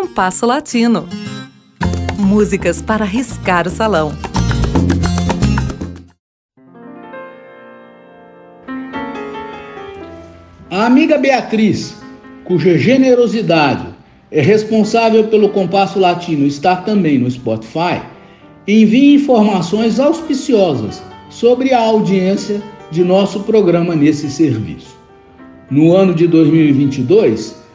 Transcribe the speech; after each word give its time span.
Compasso 0.00 0.46
Latino. 0.46 1.08
Músicas 2.16 2.80
para 2.80 3.04
riscar 3.04 3.66
o 3.66 3.70
salão. 3.70 4.12
A 10.70 10.86
amiga 10.86 11.18
Beatriz, 11.18 11.96
cuja 12.44 12.78
generosidade 12.78 13.88
é 14.30 14.40
responsável 14.40 15.26
pelo 15.26 15.48
Compasso 15.48 15.98
Latino 15.98 16.46
estar 16.46 16.84
também 16.84 17.18
no 17.18 17.28
Spotify, 17.28 18.00
envia 18.68 19.16
informações 19.16 19.98
auspiciosas 19.98 21.02
sobre 21.28 21.74
a 21.74 21.80
audiência 21.80 22.62
de 22.92 23.02
nosso 23.02 23.40
programa 23.40 23.96
nesse 23.96 24.30
serviço. 24.30 24.96
No 25.68 25.92
ano 25.92 26.14
de 26.14 26.28
2022, 26.28 27.66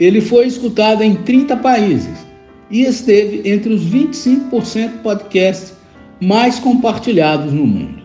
ele 0.00 0.22
foi 0.22 0.46
escutado 0.46 1.02
em 1.02 1.14
30 1.14 1.58
países 1.58 2.26
e 2.70 2.82
esteve 2.82 3.48
entre 3.50 3.72
os 3.72 3.84
25% 3.84 5.02
podcasts 5.02 5.74
mais 6.18 6.58
compartilhados 6.58 7.52
no 7.52 7.66
mundo. 7.66 8.02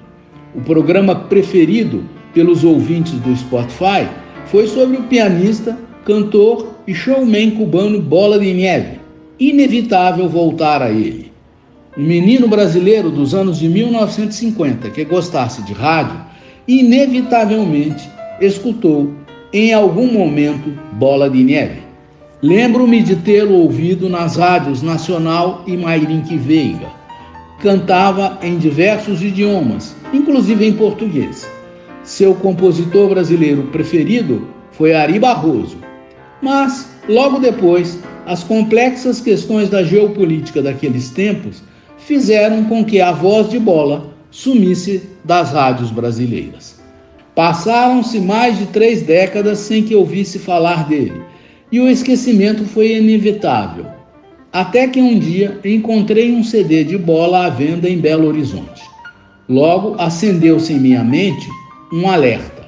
O 0.53 0.59
programa 0.59 1.15
preferido 1.15 2.03
pelos 2.33 2.65
ouvintes 2.65 3.13
do 3.13 3.33
Spotify 3.35 4.09
foi 4.47 4.67
sobre 4.67 4.97
o 4.97 5.03
pianista, 5.03 5.77
cantor 6.03 6.75
e 6.85 6.93
showman 6.93 7.51
cubano 7.51 8.01
Bola 8.01 8.37
de 8.39 8.53
Neve. 8.53 8.99
Inevitável 9.39 10.27
voltar 10.27 10.81
a 10.81 10.91
ele. 10.91 11.31
Um 11.97 12.03
menino 12.03 12.47
brasileiro 12.47 13.09
dos 13.09 13.33
anos 13.33 13.57
de 13.57 13.69
1950 13.69 14.89
que 14.89 15.05
gostasse 15.05 15.61
de 15.63 15.71
rádio, 15.71 16.19
inevitavelmente 16.67 18.09
escutou 18.41 19.13
em 19.53 19.73
algum 19.73 20.11
momento 20.11 20.77
Bola 20.93 21.29
de 21.29 21.43
Neve. 21.43 21.84
Lembro-me 22.41 23.01
de 23.01 23.15
tê-lo 23.15 23.53
ouvido 23.53 24.09
nas 24.09 24.35
rádios 24.35 24.81
Nacional 24.81 25.63
e 25.65 25.77
Mairink 25.77 26.37
Veiga. 26.37 26.89
Cantava 27.61 28.37
em 28.41 28.57
diversos 28.57 29.23
idiomas, 29.23 29.95
inclusive 30.13 30.67
em 30.67 30.73
português. 30.73 31.49
Seu 32.03 32.35
compositor 32.35 33.09
brasileiro 33.09 33.63
preferido 33.67 34.47
foi 34.71 34.93
Ari 34.93 35.17
Barroso. 35.17 35.77
Mas, 36.41 36.89
logo 37.07 37.39
depois, 37.39 37.99
as 38.25 38.43
complexas 38.43 39.21
questões 39.21 39.69
da 39.69 39.81
geopolítica 39.81 40.61
daqueles 40.61 41.09
tempos 41.09 41.63
fizeram 41.97 42.65
com 42.65 42.83
que 42.83 42.99
a 42.99 43.13
voz 43.13 43.49
de 43.49 43.57
bola 43.57 44.13
sumisse 44.29 45.01
das 45.23 45.51
rádios 45.51 45.89
brasileiras. 45.89 46.79
Passaram-se 47.33 48.19
mais 48.19 48.57
de 48.57 48.65
três 48.67 49.01
décadas 49.01 49.59
sem 49.59 49.83
que 49.83 49.95
ouvisse 49.95 50.37
falar 50.37 50.87
dele, 50.87 51.21
e 51.75 51.79
o 51.81 51.89
esquecimento 51.89 52.63
foi 52.63 52.95
inevitável. 52.95 53.85
Até 54.53 54.87
que 54.87 55.01
um 55.01 55.19
dia 55.19 55.59
encontrei 55.65 56.31
um 56.31 56.41
CD 56.41 56.85
de 56.85 56.97
bola 56.97 57.47
à 57.47 57.49
venda 57.49 57.89
em 57.89 57.97
Belo 57.97 58.29
Horizonte. 58.29 58.81
Logo 59.49 59.93
acendeu-se 59.99 60.71
em 60.71 60.79
minha 60.79 61.03
mente 61.03 61.49
um 61.91 62.09
alerta. 62.09 62.65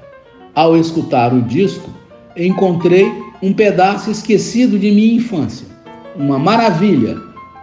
Ao 0.53 0.75
escutar 0.75 1.33
o 1.33 1.41
disco, 1.41 1.89
encontrei 2.35 3.09
um 3.41 3.53
pedaço 3.53 4.11
esquecido 4.11 4.77
de 4.77 4.91
minha 4.91 5.15
infância, 5.15 5.67
uma 6.13 6.37
maravilha 6.37 7.15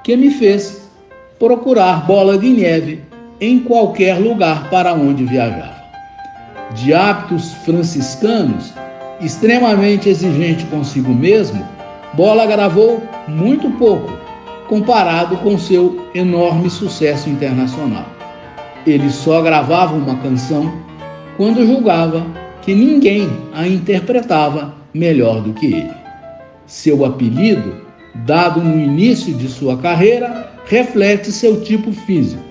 que 0.02 0.16
me 0.16 0.30
fez 0.30 0.88
procurar 1.38 2.06
bola 2.06 2.38
de 2.38 2.48
neve 2.48 3.00
em 3.38 3.58
qualquer 3.58 4.18
lugar 4.18 4.70
para 4.70 4.94
onde 4.94 5.26
viajava. 5.26 5.74
De 6.74 6.94
hábitos 6.94 7.52
franciscanos, 7.66 8.72
extremamente 9.20 10.08
exigente 10.08 10.64
consigo 10.66 11.12
mesmo, 11.12 11.66
Bola 12.14 12.46
gravou 12.46 13.02
muito 13.26 13.70
pouco 13.72 14.12
comparado 14.68 15.36
com 15.38 15.58
seu 15.58 16.08
enorme 16.14 16.70
sucesso 16.70 17.28
internacional. 17.28 18.06
Ele 18.86 19.10
só 19.10 19.42
gravava 19.42 19.94
uma 19.94 20.16
canção 20.16 20.72
quando 21.36 21.66
julgava 21.66 22.26
que 22.62 22.74
ninguém 22.74 23.28
a 23.52 23.66
interpretava 23.66 24.74
melhor 24.92 25.42
do 25.42 25.52
que 25.52 25.66
ele. 25.66 25.90
Seu 26.66 27.04
apelido, 27.04 27.74
dado 28.14 28.62
no 28.62 28.80
início 28.80 29.34
de 29.34 29.48
sua 29.48 29.76
carreira, 29.76 30.52
reflete 30.66 31.30
seu 31.30 31.60
tipo 31.60 31.92
físico: 31.92 32.42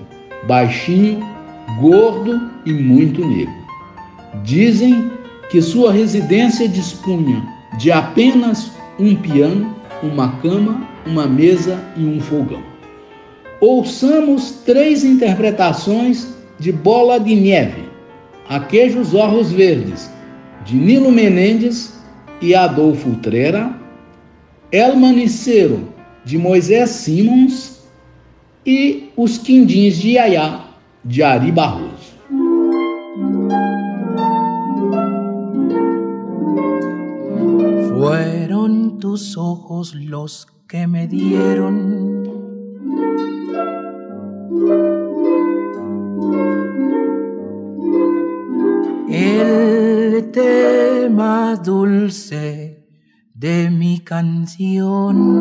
baixinho, 0.46 1.20
gordo 1.80 2.50
e 2.64 2.72
muito 2.72 3.26
negro. 3.26 3.54
Dizem 4.42 5.10
que 5.50 5.60
sua 5.60 5.92
residência 5.92 6.68
dispunha 6.68 7.42
de 7.78 7.90
apenas 7.90 8.72
um 8.98 9.14
piano, 9.14 9.74
uma 10.02 10.36
cama, 10.36 10.86
uma 11.06 11.26
mesa 11.26 11.82
e 11.96 12.04
um 12.04 12.20
fogão. 12.20 12.62
Ouçamos 13.60 14.62
três 14.64 15.04
interpretações 15.04 16.34
de 16.58 16.70
Bola 16.72 17.18
de 17.18 17.34
Neve, 17.34 17.84
A 18.48 18.60
Queijos 18.60 19.14
Orros 19.14 19.52
Verdes, 19.52 20.10
de 20.64 20.76
Nilo 20.76 21.10
Menendez 21.10 21.94
e 22.40 22.54
Adolfo 22.54 23.10
Utreira, 23.10 23.74
El 24.70 24.96
Manicero, 24.96 25.88
de 26.24 26.38
Moisés 26.38 26.90
Simons 26.90 27.82
e 28.66 29.10
Os 29.16 29.38
Quindins 29.38 29.98
de 29.98 30.12
Iaiá, 30.12 30.64
de 31.04 31.22
Ari 31.22 31.52
Barroso. 31.52 31.83
Tus 39.14 39.36
ojos 39.36 39.94
los 39.94 40.48
que 40.66 40.88
me 40.88 41.06
dieron 41.06 42.24
el 49.08 50.32
tema 50.32 51.54
dulce 51.54 52.88
de 53.34 53.70
mi 53.70 54.00
canción. 54.00 55.40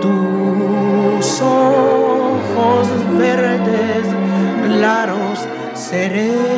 Tus 0.00 1.42
ojos 1.42 2.88
verdes, 3.18 4.06
claros, 4.64 5.38
serenos. 5.74 6.49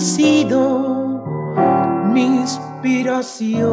Sido 0.00 1.22
mi 2.12 2.24
inspiración. 2.24 3.70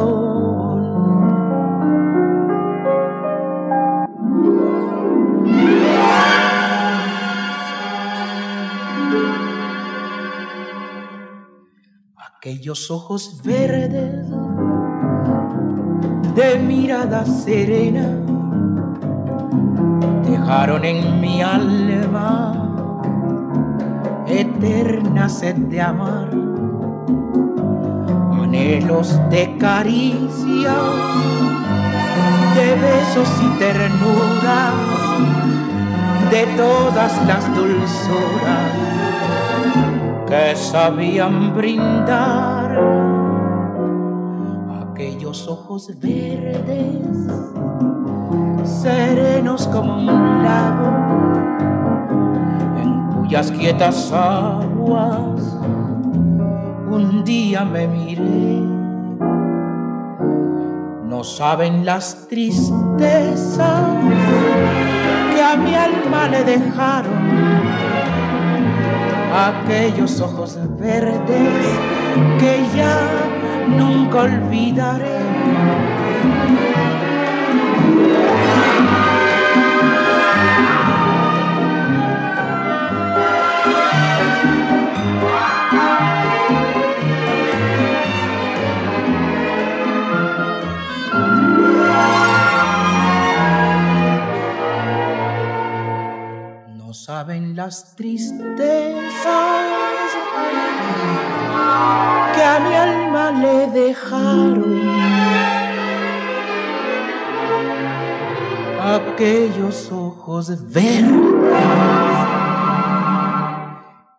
Aquellos 12.17 12.91
ojos 12.91 13.41
verdes 13.43 14.29
de 16.35 16.59
mirada 16.59 17.25
serena 17.25 18.07
dejaron 20.23 20.85
en 20.85 21.19
mi 21.19 21.41
alma 21.41 22.66
eterna 24.39 25.27
sed 25.29 25.55
de 25.55 25.81
amar, 25.81 26.29
anhelos 28.31 29.19
de 29.29 29.57
caricia, 29.57 30.75
de 32.55 32.67
besos 32.75 33.29
y 33.41 33.49
ternuras, 33.57 34.73
de 36.29 36.45
todas 36.55 37.25
las 37.25 37.55
dulzuras 37.55 38.71
que 40.27 40.55
sabían 40.55 41.55
brindar. 41.55 42.77
Aquellos 44.91 45.47
ojos 45.47 45.89
verdes, 45.99 47.27
serenos 48.63 49.67
como 49.67 49.97
un 49.97 50.43
lago, 50.43 51.76
cuyas 53.27 53.51
quietas 53.51 54.09
aguas 54.13 55.41
un 56.89 57.25
día 57.25 57.65
me 57.65 57.85
miré. 57.85 58.61
No 61.09 61.25
saben 61.25 61.85
las 61.85 62.29
tristezas 62.29 63.97
que 65.33 65.43
a 65.43 65.57
mi 65.57 65.75
alma 65.75 66.29
le 66.29 66.43
dejaron 66.45 67.27
aquellos 69.35 70.21
ojos 70.21 70.57
verdes 70.79 71.67
que 72.39 72.65
ya 72.77 72.97
nunca 73.67 74.21
olvidaré. 74.21 75.17
Las 97.77 97.95
tristezas 97.95 98.47
que 102.33 102.43
a 102.43 102.59
mi 102.65 102.73
alma 102.73 103.31
le 103.31 103.67
dejaron 103.67 104.89
aquellos 108.81 109.91
ojos 109.91 110.71
verdes 110.73 112.17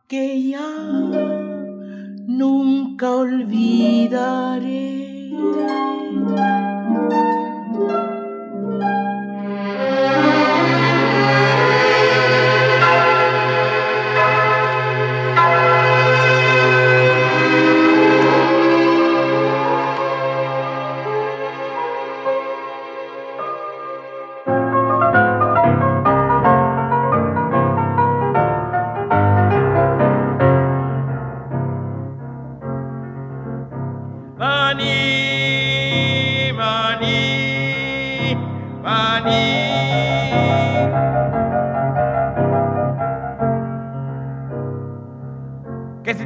que 0.07 0.51
ya 0.51 0.71
nunca 2.27 3.11
olvidaré. 3.11 4.79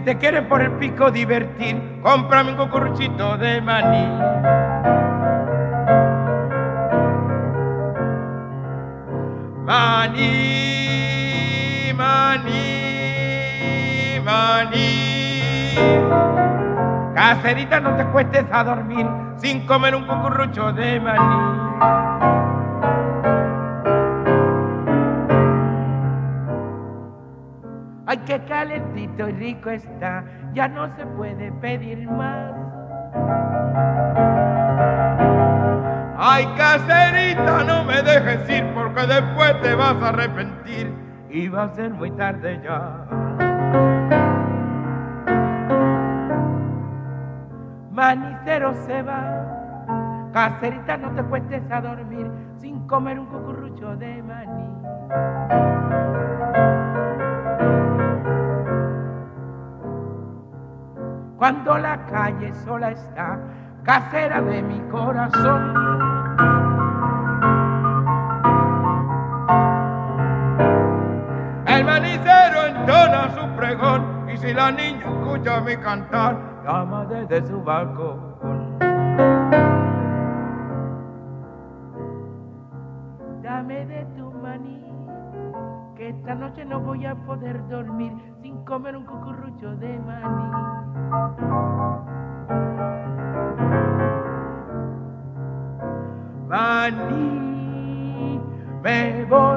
Te 0.05 0.19
quieres 0.19 0.43
por 0.43 0.61
el 0.61 0.73
pico 0.73 1.11
divertir, 1.11 2.01
cómprame 2.03 2.53
un 2.53 2.57
cucuruchito 2.57 3.37
de 3.39 3.61
maní. 3.61 4.07
Maní, 9.65 10.33
maní, 11.95 12.61
maní. 14.25 15.13
Caserita, 17.15 17.81
no 17.81 17.95
te 17.97 18.05
cuestes 18.07 18.45
a 18.51 18.65
dormir 18.65 19.07
sin 19.37 19.67
comer 19.67 19.95
un 19.95 20.07
cucurucho 20.07 20.73
de 20.73 21.01
maní. 21.01 21.63
Ay, 28.07 28.19
qué 28.27 28.43
calentito 28.45 29.29
y 29.29 29.33
rico 29.33 29.71
está, 29.71 30.25
ya 30.55 30.69
no 30.69 30.95
se 30.97 31.07
puede 31.07 31.53
pedir 31.53 32.11
más. 32.11 32.53
Ay, 36.19 36.47
caserita, 36.57 37.65
no 37.65 37.85
me 37.85 38.03
dejes 38.03 38.49
ir 38.49 38.67
porque 38.75 39.07
después 39.07 39.61
te 39.61 39.75
vas 39.75 39.95
a 40.03 40.09
arrepentir 40.09 40.95
y 41.31 41.49
va 41.49 41.65
a 41.65 41.75
ser 41.75 41.91
muy 41.91 42.11
tarde 42.13 42.61
ya. 42.63 43.22
Manicero 48.03 48.75
se 48.85 49.01
va, 49.01 49.23
caserita, 50.33 50.97
no 50.97 51.13
te 51.13 51.23
cuestes 51.23 51.63
a 51.71 51.81
dormir 51.81 52.29
sin 52.59 52.85
comer 52.89 53.17
un 53.17 53.27
cucurrucho 53.27 53.95
de 53.95 54.21
maní. 54.25 54.73
cuando 61.39 61.79
la 61.79 62.05
calle 62.07 62.53
sola 62.65 62.91
está, 62.91 63.39
casera 63.85 64.41
de 64.41 64.63
mi 64.63 64.81
corazón. 64.91 65.75
El 71.67 71.85
manicero 71.85 72.67
entona 72.67 73.31
su 73.37 73.47
pregón 73.57 74.29
y 74.29 74.37
si 74.39 74.53
la 74.53 74.73
niña 74.73 75.07
escucha 75.07 75.61
mi 75.61 75.77
cantar, 75.77 76.52
llama 76.65 77.05
desde 77.07 77.47
su 77.47 77.61
balcón. 77.63 78.33
Dame 83.43 83.87
de 83.87 84.07
tu 84.17 84.31
maní, 84.31 84.81
que 85.97 86.09
esta 86.11 86.35
noche 86.35 86.65
no 86.65 86.81
voy 86.81 87.07
a 87.07 87.15
poder 87.15 87.67
dormir 87.69 88.13
sin 88.43 88.65
comer 88.65 88.97
un 88.97 89.05
cucurrucho 89.05 89.75
de 89.77 89.99
maní. 90.01 90.51
Maní, 96.49 98.41
me 98.83 99.25
voy, 99.25 99.52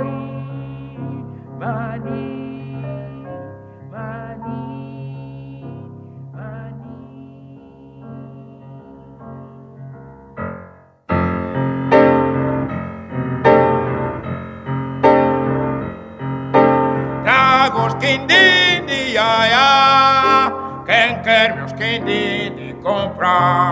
skindini, 17.96 19.14
ja, 19.14 19.46
ja, 19.46 20.52
kenkermios 20.86 21.72
skindini 21.72 22.74
compra. 22.84 23.72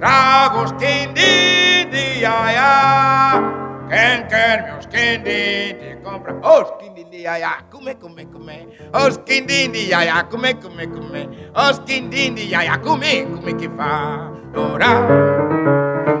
Drago 0.00 0.66
skindini, 0.66 2.20
ja, 2.20 2.50
ja, 2.52 2.72
kenkermios 3.88 4.84
skindini 4.84 5.96
compra. 6.04 6.34
Oh, 6.42 6.64
skindini, 6.64 7.22
ja, 7.22 7.36
ja, 7.36 7.52
come, 7.70 7.94
come, 7.94 8.24
come. 8.32 8.66
Oh, 8.92 9.10
skindini, 9.10 9.88
ja, 9.88 10.02
ja, 10.02 10.22
come, 10.22 10.54
come, 10.54 10.86
come. 10.86 11.28
Oh, 11.54 11.72
skindini, 11.72 12.50
ja, 12.50 12.62
ja, 12.62 12.78
come, 12.78 13.26
come 13.30 13.56
che 13.56 13.68
fa. 13.76 14.30
Ora. 14.54 15.48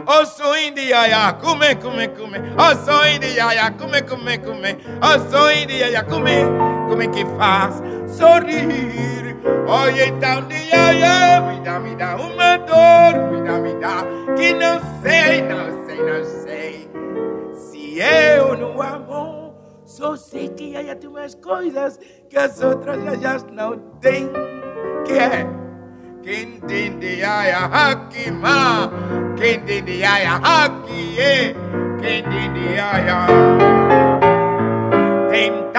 Oh, 0.06 0.20
Osso 0.20 0.54
India 0.54 1.06
ya 1.06 1.32
come 1.34 1.78
come 1.78 2.12
come 2.12 2.54
oh, 2.56 2.62
Osso 2.62 3.04
India 3.04 3.52
ya 3.52 3.70
come 3.70 4.04
come 4.04 4.38
kume. 4.38 4.76
Osso 5.00 5.38
oh, 5.38 5.50
India 5.50 5.88
ya 5.88 6.02
kume. 6.02 6.69
Come, 6.90 7.06
come 7.06 7.08
que 7.08 7.24
faz? 7.36 7.82
Sorrir. 8.06 9.36
Oye, 9.66 10.08
então 10.08 10.46
dia, 10.48 10.92
ia, 10.92 11.40
me 11.40 11.60
dá, 11.60 11.78
me 11.78 11.94
dá 11.94 12.16
uma 12.16 12.56
dor, 12.58 13.30
me 13.30 13.40
dá, 13.42 13.58
me 13.58 13.74
dá, 13.74 14.04
que 14.36 14.52
não 14.52 14.80
sei, 15.00 15.42
não 15.42 15.86
sei, 15.86 16.02
não 16.02 16.24
sei. 16.24 16.90
Se 17.54 17.98
eu 18.00 18.56
no 18.56 18.82
amor, 18.82 19.54
só 19.84 20.16
sei 20.16 20.48
que 20.48 20.76
aí 20.76 20.94
tem 20.96 21.08
umas 21.08 21.34
coisas 21.36 21.98
que 22.28 22.36
as 22.36 22.60
outras 22.60 23.20
já 23.20 23.38
não 23.52 23.78
têm. 24.00 24.28
Que 25.06 25.12
é? 25.12 25.46
Quem 26.22 26.56
entende, 26.56 27.22
ai, 27.22 27.52
aqui, 27.52 28.30
ma, 28.30 28.90
quem 29.38 29.54
entende, 29.54 30.04
ai, 30.04 30.26
aqui, 30.26 31.18
é, 31.18 31.54
quem 32.00 32.18
entende, 32.20 32.78
ai, 32.78 33.06
Tem 35.30 35.70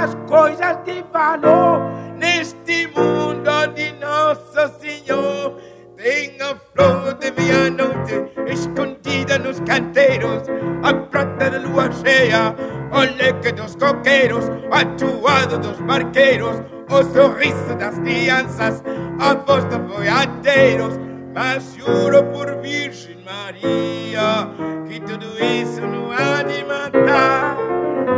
tantas 0.00 0.14
coisas 0.26 0.78
de 0.84 1.04
valor 1.12 1.90
neste 2.16 2.86
mundo 2.88 3.66
de 3.74 3.92
Nosso 4.00 4.80
Senhor. 4.80 5.60
Tem 5.96 6.38
a 6.40 6.56
flor 6.72 7.14
de 7.14 7.30
meia-noite 7.32 8.30
escondida 8.50 9.38
nos 9.38 9.60
canteiros, 9.60 10.44
a 10.82 10.94
prata 10.94 11.50
da 11.50 11.58
lua 11.58 11.90
cheia, 11.92 12.54
o 12.90 13.00
leque 13.00 13.52
dos 13.52 13.76
coqueiros, 13.76 14.46
o 14.48 14.74
atuado 14.74 15.58
dos 15.58 15.78
barqueiros, 15.80 16.62
o 16.88 17.02
sorriso 17.02 17.74
das 17.78 17.98
crianças, 17.98 18.82
a 19.18 19.34
voz 19.34 19.64
dos 19.64 19.78
boiadeiros. 19.78 20.98
Mas 21.34 21.74
juro 21.76 22.24
por 22.32 22.60
Virgem 22.62 23.18
Maria 23.22 24.48
que 24.88 25.00
tudo 25.00 25.26
isso 25.38 25.82
não 25.82 26.10
há 26.10 26.42
de 26.42 26.64
matar. 26.64 27.56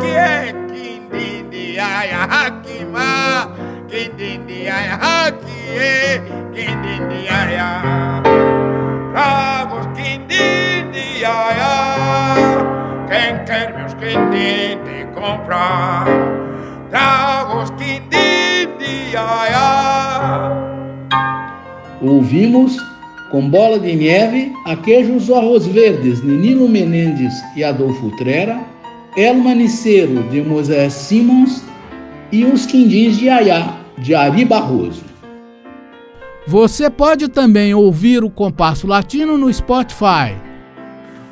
Que 0.00 0.06
é 0.06 0.61
ai, 2.02 2.10
Hakima, 2.12 3.54
Quindindi, 3.88 4.68
ai, 4.68 4.88
Hakie, 4.90 6.20
Quindindi, 6.52 7.28
ai, 7.28 7.56
Vamos, 9.12 9.86
Quindindi, 9.94 11.24
ai, 11.24 11.60
quem 13.08 13.44
quer 13.44 13.76
meus 13.76 13.94
Quindindi 13.94 15.06
comprar? 15.14 16.06
Tragos 16.90 17.70
Quindindi, 17.70 19.16
ai, 19.16 19.52
Ouvimos 22.00 22.76
com 23.30 23.48
bola 23.48 23.78
de 23.78 23.94
neve, 23.94 24.52
a 24.66 24.76
queijos 24.76 25.30
arroz 25.30 25.66
verdes, 25.66 26.22
Nenino 26.22 26.68
Menendez 26.68 27.32
e 27.56 27.64
Adolfo 27.64 28.10
Trera, 28.18 28.60
El 29.16 29.36
de 30.30 30.42
Moisés 30.42 30.92
Simons, 30.92 31.62
e 32.32 32.44
os 32.44 32.66
quindins 32.66 33.18
de 33.18 33.26
Iaiá, 33.26 33.76
de 33.98 34.14
Ari 34.14 34.44
Barroso. 34.44 35.02
Você 36.46 36.88
pode 36.90 37.28
também 37.28 37.74
ouvir 37.74 38.24
o 38.24 38.30
Compasso 38.30 38.86
Latino 38.86 39.38
no 39.38 39.52
Spotify. 39.52 40.34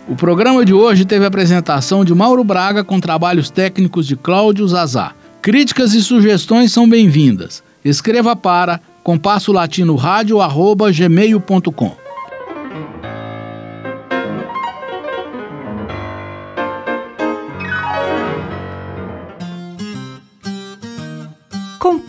O 0.08 0.14
programa 0.14 0.64
de 0.64 0.72
hoje 0.72 1.04
teve 1.04 1.24
a 1.24 1.28
apresentação 1.28 2.04
de 2.04 2.14
Mauro 2.14 2.44
Braga 2.44 2.84
com 2.84 3.00
trabalhos 3.00 3.50
técnicos 3.50 4.06
de 4.06 4.14
Cláudio 4.14 4.68
Zazá. 4.68 5.12
Críticas 5.42 5.94
e 5.94 6.02
sugestões 6.02 6.70
são 6.70 6.88
bem-vindas. 6.88 7.64
Escreva 7.84 8.36
para 8.36 8.80
compassolatinoradio.gmail.com 9.02 11.99